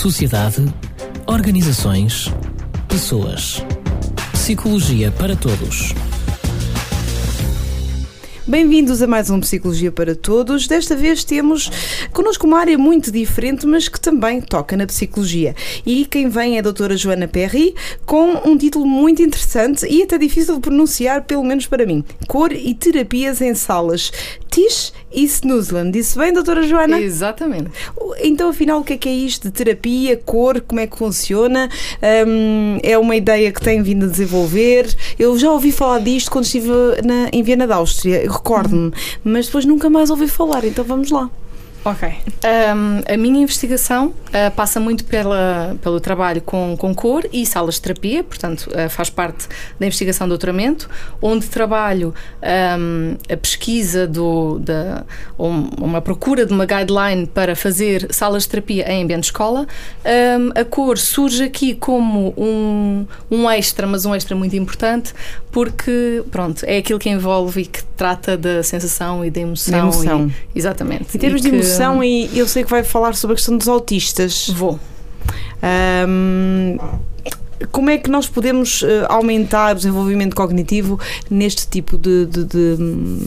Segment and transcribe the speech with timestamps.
[0.00, 0.64] sociedade,
[1.26, 2.32] organizações,
[2.88, 3.62] pessoas.
[4.32, 5.94] Psicologia para todos.
[8.46, 10.66] Bem-vindos a mais um Psicologia para Todos.
[10.66, 11.70] Desta vez temos
[12.12, 15.54] connosco uma área muito diferente, mas que também toca na psicologia.
[15.84, 17.74] E quem vem é a doutora Joana Perry,
[18.06, 22.02] com um título muito interessante e até difícil de pronunciar, pelo menos para mim.
[22.26, 24.10] Cor e terapias em salas.
[24.50, 25.92] Tish e Snoozland.
[25.92, 27.00] Disse bem, doutora Joana?
[27.00, 27.70] Exatamente.
[28.20, 31.68] Então, afinal, o que é que é isto de terapia, cor, como é que funciona?
[32.26, 34.92] Um, é uma ideia que tem vindo a desenvolver.
[35.18, 36.68] Eu já ouvi falar disto quando estive
[37.04, 41.30] na, em Viena da Áustria, recordo-me, mas depois nunca mais ouvi falar, então vamos lá.
[41.84, 42.08] Ok.
[42.08, 47.76] Um, a minha investigação uh, passa muito pela, pelo trabalho com, com cor e salas
[47.76, 49.48] de terapia, portanto, uh, faz parte
[49.78, 50.90] da investigação do doutoramento,
[51.22, 52.14] onde trabalho
[52.78, 55.04] um, a pesquisa do, da,
[55.38, 59.66] um, uma procura de uma guideline para fazer salas de terapia em ambiente de escola.
[60.54, 65.14] a cor surge aqui como um, um extra, mas um extra muito importante,
[65.50, 69.72] porque, pronto, é aquilo que envolve e que trata da sensação e da emoção.
[69.72, 70.32] Da emoção.
[70.54, 71.16] E, exatamente.
[71.16, 71.69] Em termos de emoção,
[72.02, 74.48] e eu sei que vai falar sobre a questão dos autistas.
[74.48, 74.78] Vou.
[75.62, 76.78] Um,
[77.70, 82.76] como é que nós podemos uh, aumentar o desenvolvimento cognitivo neste tipo de, de, de,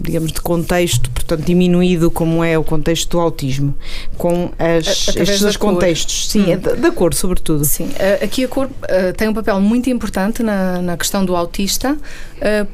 [0.00, 3.74] digamos, de contexto, portanto, diminuído como é o contexto do autismo,
[4.16, 6.52] com as, estes dois contextos, sim, hum.
[6.52, 7.64] É da, da, cor, sobretudo.
[7.64, 11.36] Sim, uh, aqui a cor uh, tem um papel muito importante na, na questão do
[11.36, 11.96] autista,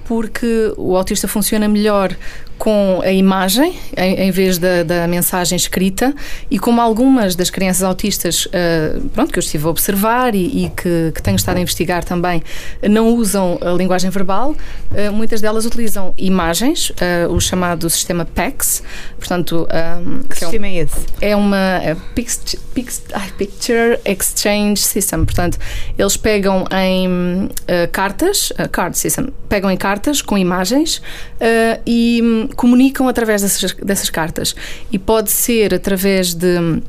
[0.04, 2.16] porque o autista funciona melhor
[2.60, 6.14] com a imagem em, em vez da, da, mensagem escrita
[6.50, 10.68] e como algumas das crianças autistas uh, pronto, que eu estive a observar e, e
[10.68, 12.42] que, que, tenho estado a investigar também
[12.82, 18.82] não usam a linguagem verbal, uh, muitas delas utilizam imagens, uh, o chamado sistema PEX,
[19.18, 19.66] portanto...
[19.72, 21.06] Um, que, sistema é, um, é esse?
[21.22, 21.96] É uma é
[23.38, 25.56] Picture Exchange System, portanto
[25.98, 27.48] eles pegam em
[27.90, 31.00] cartas, card system, pegam em cartas com imagens
[31.86, 34.54] e comunicam através dessas, dessas cartas.
[34.90, 36.80] E pode ser através de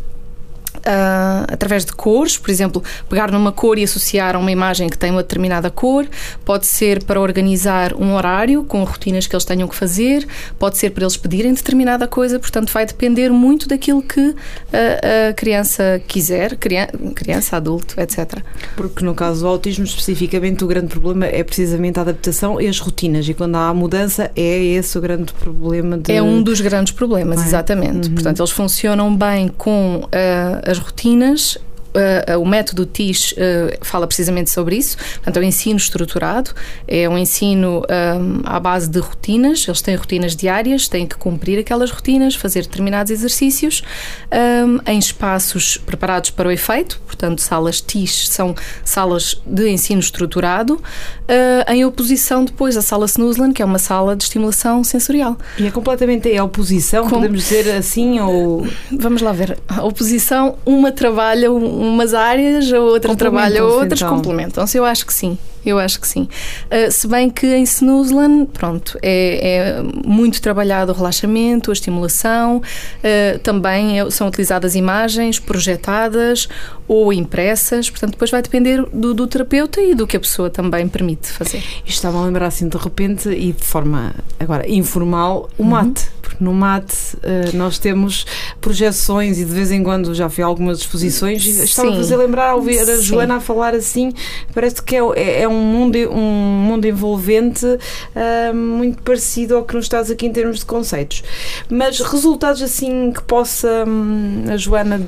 [0.77, 4.97] Uh, através de cores, por exemplo, pegar numa cor e associar a uma imagem que
[4.97, 6.07] tem uma determinada cor,
[6.45, 10.25] pode ser para organizar um horário com rotinas que eles tenham que fazer,
[10.57, 14.33] pode ser para eles pedirem determinada coisa, portanto, vai depender muito daquilo que
[14.71, 18.39] a, a criança quiser, criança, criança, adulto, etc.
[18.75, 22.79] Porque no caso do autismo, especificamente, o grande problema é precisamente a adaptação e as
[22.79, 25.97] rotinas, e quando há mudança, é esse o grande problema.
[25.97, 26.11] De...
[26.11, 27.45] É um dos grandes problemas, é?
[27.45, 28.07] exatamente.
[28.07, 28.15] Uhum.
[28.15, 30.05] Portanto, eles funcionam bem com.
[30.05, 31.57] Uh, as rotinas
[31.93, 33.35] Uh, o método TIS uh,
[33.81, 34.97] fala precisamente sobre isso.
[34.97, 36.51] Portanto, é um ensino estruturado,
[36.87, 39.67] é um ensino um, à base de rotinas.
[39.67, 43.83] Eles têm rotinas diárias, têm que cumprir aquelas rotinas, fazer determinados exercícios
[44.31, 47.01] um, em espaços preparados para o efeito.
[47.05, 53.53] Portanto, salas TIS são salas de ensino estruturado, uh, em oposição depois à sala Snoozland,
[53.53, 55.37] que é uma sala de estimulação sensorial.
[55.57, 57.17] E é completamente em oposição, Com...
[57.17, 58.19] podemos dizer assim?
[58.19, 59.57] ou Vamos lá ver.
[59.67, 61.51] A oposição, uma trabalha.
[61.51, 64.15] Um, umas áreas, a outra trabalha outras, então.
[64.15, 64.77] complementam-se.
[64.77, 65.37] Eu acho que sim.
[65.65, 66.27] Eu acho que sim.
[66.65, 72.57] Uh, se bem que em Snoozland, pronto, é, é, muito trabalhado o relaxamento, a estimulação,
[72.57, 76.47] uh, também é, são utilizadas imagens projetadas
[76.87, 80.87] ou impressas, portanto, depois vai depender do, do terapeuta e do que a pessoa também
[80.87, 81.59] permite fazer.
[81.59, 85.69] Isto estava a lembrar assim de repente e de forma agora informal o uhum.
[85.69, 88.25] mate, porque no mate uh, nós temos
[88.59, 92.17] projeções e de vez em quando já fui a algumas exposições e estava a fazer
[92.17, 94.13] lembrar ao ouvir a Joana a falar assim,
[94.53, 99.75] parece que é, é, é um mundo, um mundo envolvente uh, muito parecido ao que
[99.75, 101.23] nos estás aqui em termos de conceitos.
[101.69, 105.01] Mas resultados assim que possa um, a Joana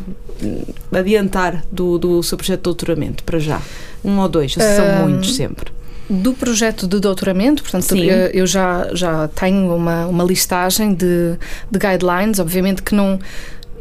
[0.92, 3.62] adiantar do, do seu projeto de doutoramento, para já?
[4.04, 5.72] Um ou dois, são um, muitos sempre
[6.10, 11.38] do projeto de doutoramento, portanto, eu, eu, já, já tenho uma, uma listagem de,
[11.72, 13.20] de guidelines, obviamente que não,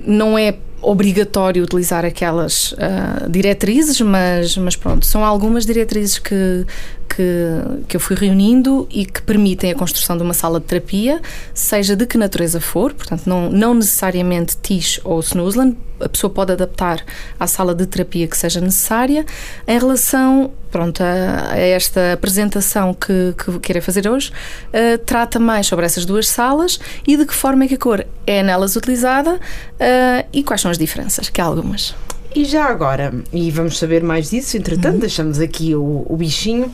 [0.06, 6.66] não é obrigatório utilizar aquelas uh, diretrizes, mas, mas pronto, são algumas diretrizes que,
[7.14, 11.20] que, que eu fui reunindo e que permitem a construção de uma sala de terapia,
[11.52, 16.52] seja de que natureza for, portanto, não, não necessariamente TIS ou Snoozland, a pessoa pode
[16.52, 17.04] adaptar
[17.38, 19.24] à sala de terapia que seja necessária.
[19.66, 24.32] Em relação pronto, a, a esta apresentação que, que fazer hoje,
[24.68, 28.06] uh, trata mais sobre essas duas salas e de que forma é que a cor
[28.26, 31.94] é nelas utilizada uh, e quais são as diferenças, que há algumas.
[32.34, 35.00] E já agora, e vamos saber mais disso, entretanto, uhum.
[35.00, 36.72] deixamos aqui o, o bichinho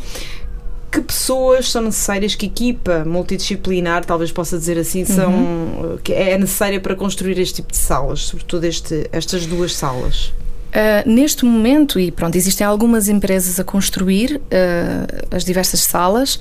[0.91, 5.99] que pessoas são necessárias, que equipa multidisciplinar, talvez possa dizer assim, são uhum.
[6.03, 10.33] que é necessária para construir este tipo de salas, sobretudo este, estas duas salas?
[10.69, 16.41] Uh, neste momento, e pronto, existem algumas empresas a construir uh, as diversas salas.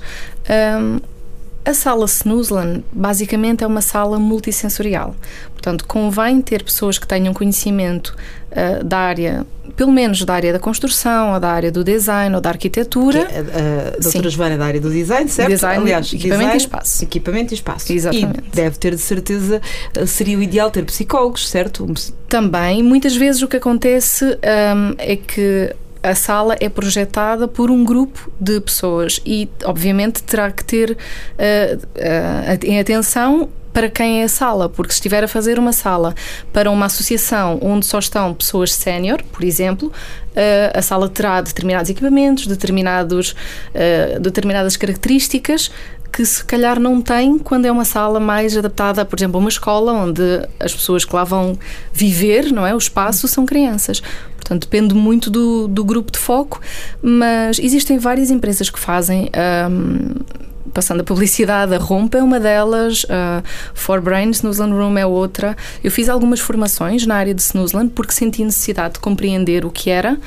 [0.80, 1.00] Um,
[1.64, 5.14] a sala Snoozland basicamente é uma sala multissensorial.
[5.52, 8.16] Portanto, convém ter pessoas que tenham conhecimento
[8.52, 9.46] uh, da área,
[9.76, 13.26] pelo menos da área da construção, ou da área do design, ou da arquitetura.
[13.26, 15.50] Que, a, a doutora Joana é da área do design, certo?
[15.50, 17.04] Design, Aliás, equipamento design, e espaço.
[17.04, 17.92] Equipamento e espaço.
[17.92, 18.48] Exatamente.
[18.52, 19.60] E deve ter de certeza,
[19.94, 21.86] eh, seria o ideal ter psicólogos, certo?
[22.28, 27.84] Também, muitas vezes o que acontece um, é que a sala é projetada por um
[27.84, 30.96] grupo de pessoas e, obviamente, terá que ter uh,
[31.76, 36.14] uh, em atenção para quem é a sala, porque se estiver a fazer uma sala
[36.52, 41.90] para uma associação onde só estão pessoas sénior, por exemplo, uh, a sala terá determinados
[41.90, 43.34] equipamentos, determinados,
[44.20, 45.70] determinadas características
[46.12, 49.48] que se calhar não tem quando é uma sala mais adaptada, por exemplo, a uma
[49.48, 50.22] escola onde
[50.58, 51.58] as pessoas que lá vão
[51.92, 54.02] viver, não é, o espaço são crianças.
[54.34, 56.60] Portanto, depende muito do, do grupo de foco,
[57.02, 59.30] mas existem várias empresas que fazem.
[59.70, 63.42] Um, passando a publicidade, a Rompa é uma delas, uh,
[63.74, 65.56] For Brains, Snoozland Room é outra.
[65.82, 69.90] Eu fiz algumas formações na área de Snoozland porque senti necessidade de compreender o que
[69.90, 70.18] era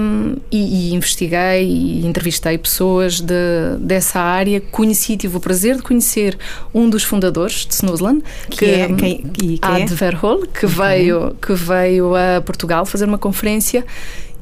[0.00, 3.34] um, e, e, investiguei e entrevistei pessoas de,
[3.80, 4.60] dessa área.
[4.60, 6.38] Conheci, tive o prazer de conhecer
[6.72, 9.86] um dos fundadores de Snoozland, que, que é quem, quem Ad é?
[9.86, 13.84] Verhol, que, veio, que veio a Portugal fazer uma conferência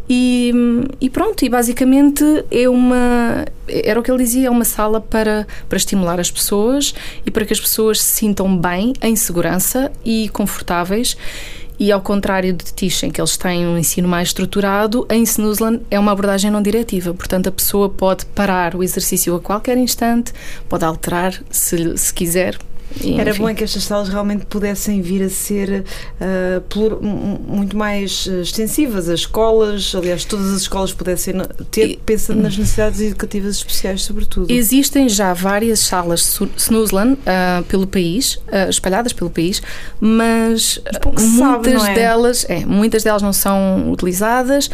[0.08, 0.52] e,
[1.00, 3.46] e, pronto, e basicamente é uma.
[3.66, 7.44] Era o que ele dizia, é uma sala para, para estimular as pessoas e para
[7.46, 11.16] que as pessoas se sintam bem, em segurança e confortáveis.
[11.78, 15.80] E ao contrário de Tish, em que eles têm um ensino mais estruturado, em Snoozland
[15.90, 17.12] é uma abordagem não diretiva.
[17.12, 20.32] Portanto, a pessoa pode parar o exercício a qualquer instante,
[20.68, 22.56] pode alterar se, se quiser,
[23.02, 25.84] e, Era bom é que estas salas realmente pudessem vir a ser
[26.20, 29.08] uh, plur, muito mais uh, extensivas.
[29.08, 31.34] As escolas, aliás, todas as escolas pudessem
[31.70, 34.50] ter, e, pensando nas necessidades educativas especiais, sobretudo.
[34.50, 38.38] Existem já várias salas Snoozland uh, pelo país,
[38.68, 39.60] espalhadas pelo país,
[40.00, 41.94] mas muitas sabe, é?
[41.94, 44.70] delas, é, muitas delas não são utilizadas.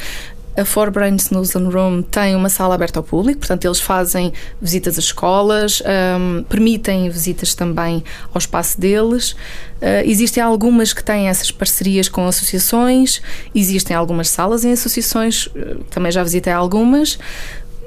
[0.56, 4.98] A For Brains Newsland Room tem uma sala aberta ao público, portanto, eles fazem visitas
[4.98, 5.80] às escolas,
[6.18, 8.02] um, permitem visitas também
[8.34, 9.30] ao espaço deles.
[9.30, 13.22] Uh, existem algumas que têm essas parcerias com associações,
[13.54, 17.18] existem algumas salas em associações, uh, também já visitei algumas,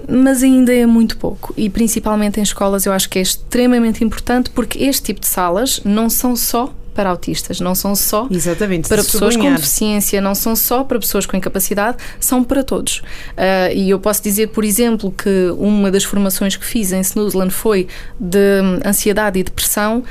[0.07, 1.53] mas ainda é muito pouco.
[1.57, 5.81] E principalmente em escolas, eu acho que é extremamente importante porque este tipo de salas
[5.83, 10.55] não são só para autistas, não são só Exatamente, para pessoas com deficiência, não são
[10.55, 12.97] só para pessoas com incapacidade, são para todos.
[12.97, 17.53] Uh, e eu posso dizer, por exemplo, que uma das formações que fiz em Snoozland
[17.53, 17.87] foi
[18.19, 20.03] de ansiedade e depressão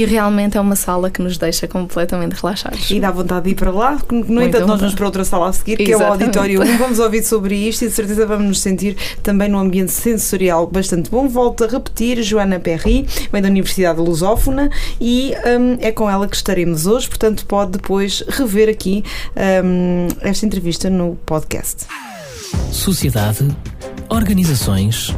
[0.00, 2.90] e realmente é uma sala que nos deixa completamente relaxados.
[2.90, 3.98] E dá vontade de ir para lá.
[4.10, 6.02] No Muito entanto, nós vamos para outra sala a seguir, que Exatamente.
[6.02, 6.78] é o Auditório 1.
[6.78, 11.10] Vamos ouvir sobre isto e de certeza vamos nos sentir também num ambiente sensorial bastante
[11.10, 11.28] bom.
[11.28, 16.36] Volto a repetir, Joana Perry, vem da Universidade Lusófona e um, é com ela que
[16.36, 19.04] estaremos hoje, portanto pode depois rever aqui
[19.62, 21.86] um, esta entrevista no podcast.
[22.72, 23.46] Sociedade,
[24.08, 25.14] organizações,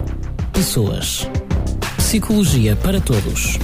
[0.52, 1.29] pessoas.
[1.96, 3.58] Psicologia para todos